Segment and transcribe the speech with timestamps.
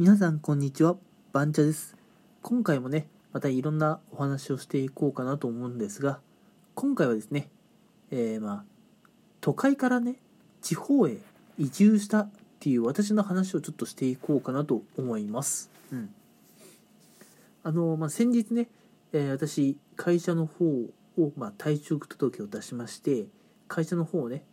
[0.00, 0.96] 皆さんこんにちは。
[1.34, 1.94] バンチャです。
[2.40, 6.20] 今回もねまたいろんなお話をしていこうかなと思うんですが
[6.74, 7.50] 今回はですね
[8.10, 8.64] えー、まあ
[9.42, 10.16] 都会からね
[10.62, 11.18] 地方へ
[11.58, 15.70] 移住したっていう私の話をちょっとしていこうかなと思います。
[15.92, 16.14] うん。
[17.62, 18.68] あのまあ先日ね、
[19.12, 23.26] えー、私会社の方を、まあ、退職届を出しまして
[23.68, 24.44] 会社の方をね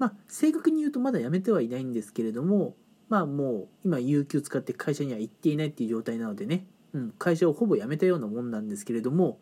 [0.00, 2.74] まあ正確に言うとまだ辞めてはいないんですけれども
[3.12, 6.64] まあもう今有給使って会社には行っていないっていう状態なのでね、
[6.94, 9.38] うん、会社をほぼ辞めたようなもんなんですけれども、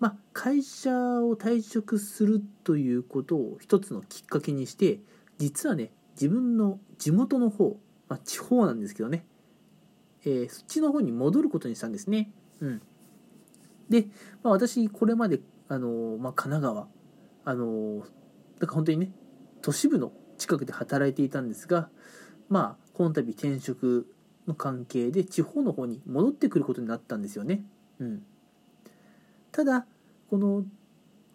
[0.00, 5.00] まあ、会社を退職するということを一つのきっかけにして
[5.36, 7.76] 実はね自分の地元の方、
[8.08, 9.26] まあ、地方なんですけどね、
[10.24, 12.32] えー、そっちの方に戻ることにしたんですね。
[12.60, 12.82] うん、
[13.90, 14.06] で、
[14.42, 16.88] まあ、私これまで、あのまあ、神奈川
[17.44, 17.98] あの
[18.58, 19.10] だから本当にね
[19.60, 21.90] 都市部の近くで働いていたんですが、
[22.52, 24.06] まあこの度転職
[24.46, 27.64] の関係で地方の方に戻ってくることになったんですよね。
[27.98, 28.22] うん、
[29.52, 29.86] ただ
[30.28, 30.62] この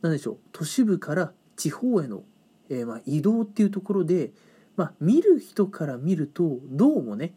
[0.03, 2.21] 何でしょう都市部から地方への、
[2.69, 4.29] えー、まあ移動っていうところで、
[4.75, 7.33] まあ、見る人から見るとどうもね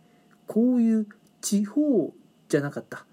[0.47, 1.07] こういう
[1.41, 2.13] 地方
[2.51, 3.07] じゃなかった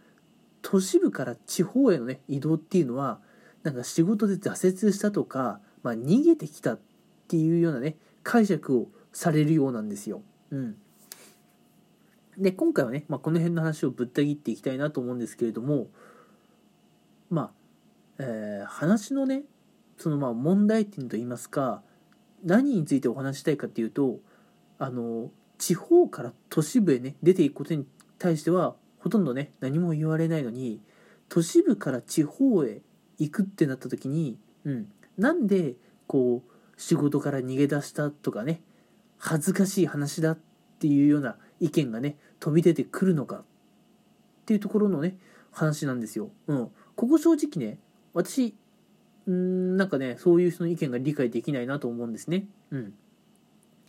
[0.61, 3.21] 都市部から地方へのね移動っていうのは
[3.63, 6.79] なんか仕事で挫折したとか、まあ、逃げてきたっ
[7.29, 10.21] ていうようなね解釈をされるようなんですよ。
[10.51, 10.77] うん。
[12.37, 15.87] で、今回はね、まあ、この辺の話をぶった切っていきたいなと思うんですけれども、
[17.29, 17.51] まあ、
[18.19, 19.43] えー、話のね、
[19.97, 21.81] そのまあ問題点といいますか、
[22.43, 24.19] 何についてお話したいかっていうと、
[24.77, 27.85] あの、地方から都市部へね、出ていくことに
[28.19, 30.81] 対しては、ほとんどね、何も言われないのに、
[31.29, 32.81] 都市部から地方へ
[33.17, 35.75] 行くってなった時に、うん、なんで、
[36.05, 38.61] こう、仕事から逃げ出したとかね、
[39.17, 40.37] 恥ずかしい話だっ
[40.79, 43.43] ていうような意見がね飛び出てくるのかっ
[44.45, 45.17] ていうところのね
[45.51, 46.29] 話なんですよ。
[46.47, 47.79] うん、ここ正直ね
[48.13, 48.55] 私
[49.29, 52.45] んなんかねそういう人の意見が理解できないなと思うんですね。
[52.71, 52.93] うん、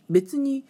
[0.09, 0.65] 別に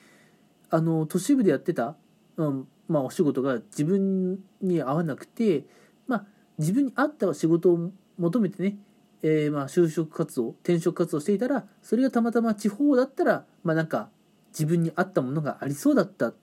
[0.69, 1.95] あの都市部でやってた、
[2.37, 5.63] うん、まあ、お仕事が自分に合わなくて、
[6.07, 6.25] まあ、
[6.57, 8.77] 自分に合った仕事を求めてね、
[9.23, 14.09] えー、まあ就職活動転職活動していたらそれがたまたま地方だったらまあなんか
[14.51, 16.35] 自分に合ったものがありそうだったっ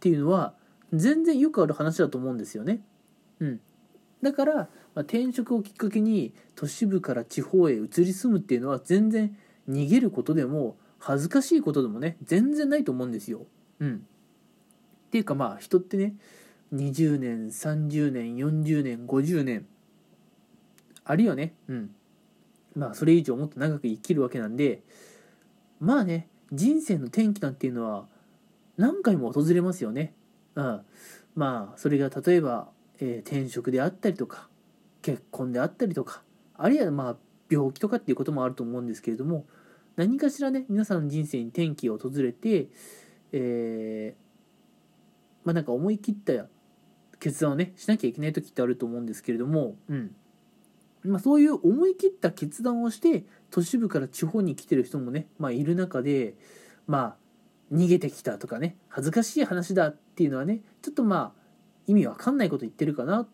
[0.00, 0.54] ていうのは
[0.92, 2.80] 全然よくある話だと思うんですよね。
[3.40, 3.60] うん、
[4.22, 4.62] だから、ま
[4.96, 9.36] あ、転職をきっかけに都市部から地方へ移り住むっていうのは全然
[9.68, 13.46] 逃げることでも恥ずかしいことでもね全然ないと思うんですよ。
[13.80, 16.14] うん、っていうかまあ人ってね
[16.74, 19.66] 20年30年40年50年
[21.04, 21.90] あるいはね、うん、
[22.74, 24.82] まあそれ以上もっと長く生きるわけなんで
[25.78, 28.06] まあね人生の転機なんていうのは
[28.76, 30.14] 何回も訪れますよね。
[30.54, 30.80] うん、
[31.34, 32.68] まあそれが例えば、
[32.98, 34.48] えー、転職であったりとか
[35.02, 36.22] 結婚であったりとか
[36.56, 37.16] あるいはまあ
[37.50, 39.46] 病気とかっていうこともあると思うんですけれども
[39.96, 42.68] 何かしらね皆さんの人生に転機が訪れて、
[43.32, 46.46] えー、まあなんか思い切った
[47.18, 50.14] 決断をねしなきゃいけない時ってあると思うんですけれども、うん
[51.08, 56.34] まあ、そういう思い切った決断をして都市部から地方に来てる人もね、まあ、いる中で
[56.86, 57.16] まあ
[57.74, 61.46] 逃げてきたとかね恥ずかしい話だっていうのはねちょっとまあ
[61.86, 63.28] 意味わかんないこと言ってるかなっ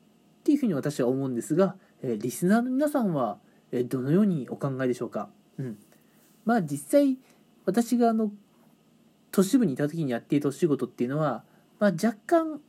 [0.45, 3.39] ていうふうに私は思うんですが、え、リスナーの皆さんは、
[3.71, 5.79] え、どのようにお考えでしょうか、うん、
[6.45, 7.19] まあ実際
[7.65, 8.31] 私があの
[9.31, 11.45] 都市部にいた時にやっていたお仕事っていうのは、
[11.79, 12.61] まあ、若干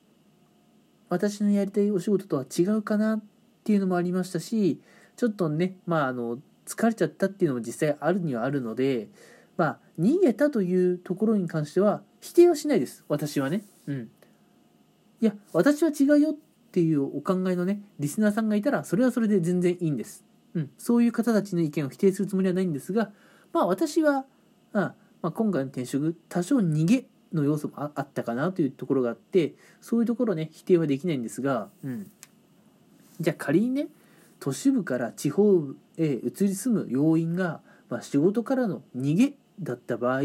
[1.10, 3.24] 私のやりたいお仕事とは違うかなっ
[3.64, 4.82] っていうのもありましたし
[5.16, 9.10] ちょっとねまああの疲れちゃったっていうのも実際あるにはあるので、
[9.58, 13.04] まあ、逃げたというところに関しては否定はしないです。
[13.08, 13.64] 私はね。
[13.88, 14.10] うん。
[15.22, 16.36] いや、私は違うよっ
[16.72, 20.24] ていうお考えのね、リスナーさんがいたら、それはそれで全然いいんです。
[20.54, 20.70] うん。
[20.78, 23.12] そういう方たちの意見を否定するつもりはないんですが、
[23.52, 24.26] まあ私は、
[24.74, 32.12] あまあ、今回の転職、多少逃げの要素もあったかなというところがあって、そういうところね、否定はできないんですが、うん。
[33.20, 33.88] じゃあ仮にね、
[34.40, 35.64] 都市部から地方
[35.98, 40.22] へ移り住む要因が、まあ、仕事からの逃げだった場合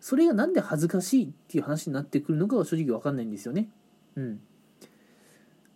[0.00, 3.70] それが何で恥ずかしいっていう話になってくるのかは正直分かんないんですよね。
[4.16, 4.40] うん、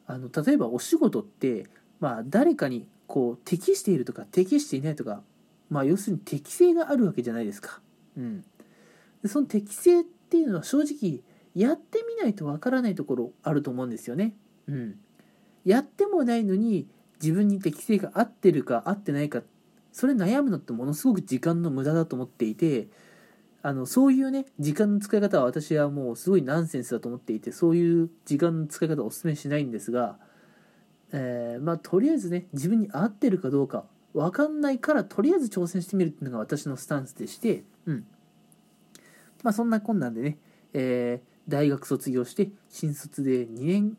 [0.07, 1.67] あの例えばお仕事って、
[2.01, 5.23] まあ、誰かにこう適しているとか適していないとか、
[5.71, 7.81] まあ、要するに適性があるわけじゃないですか。
[8.17, 8.45] うん、
[9.23, 11.21] でその適性っていうのは正直
[11.55, 14.35] やってみないとわからないところあると思うんですよね。
[14.67, 14.99] うん、
[15.69, 16.89] やってもないのに
[17.21, 19.43] 自分に適性が合ってるか合ってないか
[19.93, 22.89] それ悩むのってものすごく時間の無駄だと思っていて
[23.61, 30.17] あのそういうね時間の使い方は私はもうすごいナンセンスだと思っていてそういう時間の使い方をお勧めしないんですが、
[31.13, 33.85] えー、まあとりあえずね自分に合ってるかどうか
[34.15, 38.07] 分かんないからとりあえず挑戦してみるっていうのが私のスタンスでしてうん。
[39.43, 40.39] まあそんな困難でね、
[40.73, 43.99] えー、大学卒業して新卒で2年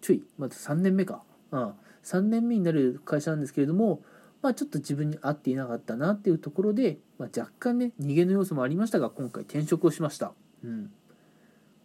[0.00, 4.02] ちょいまた3年目か、うん、3年目になる会社なんですけれども
[4.42, 10.32] まあ、ちょっと自分に合っていなかったなっていうところで、まあ、若干ね逃げの要素もありましたが今回転職をしました、
[10.64, 10.90] うん、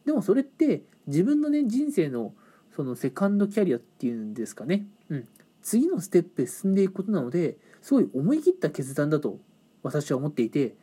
[0.05, 2.33] でもそれって自分のね人生の
[2.75, 5.27] そのセカンドキャリアっていうんですかね、うん、
[5.61, 9.37] 次のステップへ進んでいくことなのですごい思い切った決断だと
[9.83, 10.75] 私は思っていて、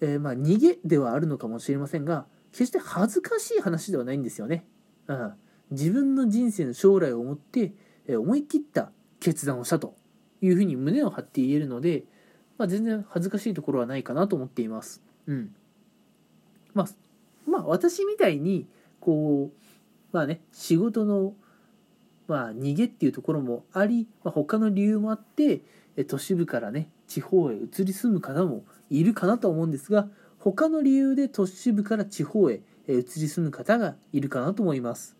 [0.00, 4.64] えー、まあ逃げではあるのかもしれませんが決して恥ずかしい話ではないんですよね、
[5.06, 5.32] うん、
[5.72, 7.72] 自分の人生の将来を思って、
[8.08, 8.90] 思い切った
[9.20, 9.94] 決断をしたと
[10.40, 12.04] いうふうに胸を張って言えるので、
[12.58, 15.02] まあ、全然恥ずかしいところはないかなと思っています。
[15.26, 15.54] うん。
[16.74, 18.66] まあ、まあ、私みたいに、
[19.00, 19.66] こう、
[20.12, 21.34] まあね、仕事の、
[22.28, 25.62] まあ、逃げっていうところもあり、まあ、他の理由もあって、
[26.06, 30.08] 都市部からね、地方へ移り住む方もいるかなと思うんですが、
[30.38, 35.16] 他の理由で都市部から地方へ移り住む方がいるかなと思います。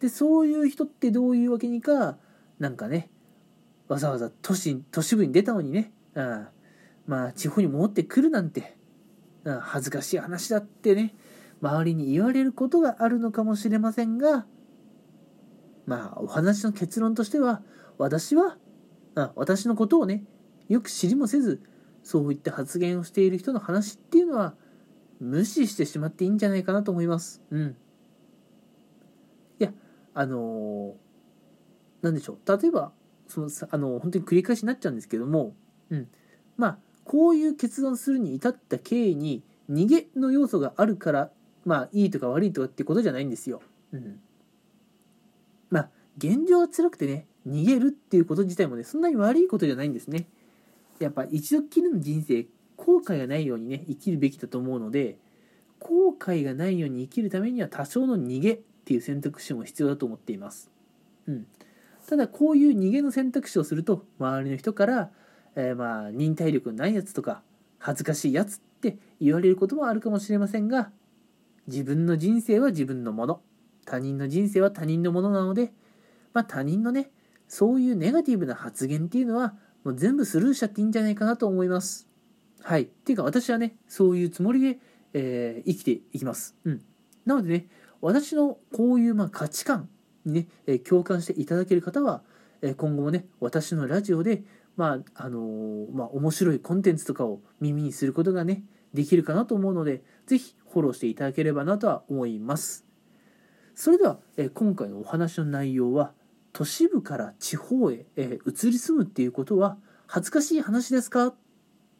[0.00, 2.18] で、そういう人ってどういうわけにか、
[2.58, 3.10] なんかね、
[3.88, 6.48] わざわざ都市都市部に出たのにね、うん、
[7.06, 8.76] まあ地方に戻ってくるなんて、
[9.44, 11.14] うん、恥ずかしい話だってね
[11.62, 14.46] 周りに言われることがあるのかもしれませんが
[15.86, 17.62] まあお話の結論としては
[17.98, 18.58] 私は、
[19.14, 20.24] うん、私のことをね
[20.68, 21.62] よく知りもせず
[22.02, 24.54] そういった発言をしている人の話っていうのは
[25.20, 27.42] 無視してしまっていいんじゃないかなと思います。
[27.50, 27.76] うん。
[30.18, 32.58] あのー、なんでしょう。
[32.62, 32.90] 例えば、
[33.28, 35.54] そのあの本当に繰り返しになっちゃうんですけども、
[35.90, 36.08] うん、
[36.56, 41.30] まあこういう決断するに至った経緯に逃げの要素があるから
[41.64, 43.60] まあいいとか悪いとかってことじゃないんですよ。
[43.92, 44.20] うん、
[45.70, 50.26] まあ現状は辛くてね逃げるっていうこと自体もねそんなに悪いことじゃないんですね。
[50.98, 52.46] やっぱ一度きりの人生
[52.76, 55.18] 後悔がないようにね生きるべきだと思うので
[55.78, 60.70] 後悔がないように生きるためには多少の逃げっていう選択肢も必要だと思っています。
[61.26, 61.46] うん、
[62.06, 65.10] ただこういう逃げの選択肢をすると周りの人から、
[65.56, 67.42] えー、まあ忍耐力のないやつとか
[67.80, 70.92] 恥ずかしいやつって言われることもあるかもしれませんが
[71.66, 73.40] 自分の人生は自分のもの
[73.86, 75.72] 他人の人生は他人のものなので、
[76.32, 77.10] まあ、他人のね
[77.48, 82.08] そういうネガティブな発言っていうのはもう全部スルーしちゃっていいんじゃないかなと思います。
[82.62, 82.82] はい。
[82.82, 84.78] っていうか私はねそういうつもりで、
[85.12, 86.54] えー、生きていきます。
[86.64, 86.82] うん。
[87.24, 87.66] なのでね
[88.00, 89.88] 私のこういうま価値観
[90.24, 92.22] にね、え共感していただける方は、
[92.62, 94.42] え今後もね私のラジオで
[94.76, 102.84] まああのー、まあ、面白いコンテンツとかを耳にすることがねできるかなと思うので是非フォローしていただければなとは思います。
[103.74, 106.12] それでは、え今回のお話の内容は
[106.52, 109.76] 都市部から地方へ、え移り住むっていうことは
[110.06, 111.28] 恥ずかしい話ですか？
[111.28, 111.34] っ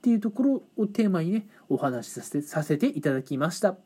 [0.02, 3.76] ていうところをテーマにねお話しさせてさせていただきました。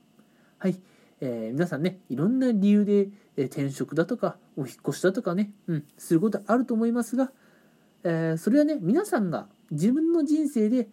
[0.58, 0.80] はい。
[1.20, 7.30] えー、皆さんねいろんな理由で、え、転職だとかお引越しだとかね、うん、することあると思いますが、
[8.04, 10.88] えー、それはね皆さんが自分の人生で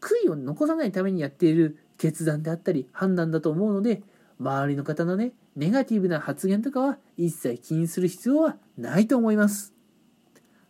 [0.00, 4.02] 悔いを残さないためにやっている決断であったり判断だと思うので
[4.40, 9.74] 周りの方のねネガティブな発言とかは一切気にする必要はないと思います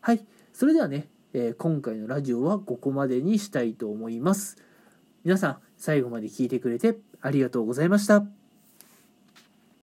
[0.00, 4.58] はいそれではね、え今回のラジオはここまでにしたいと思います
[5.24, 8.41] 皆さん最後まで聞いてくれてありがとうございました。